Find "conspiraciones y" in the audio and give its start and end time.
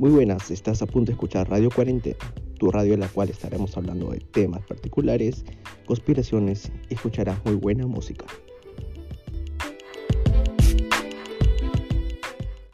5.84-6.94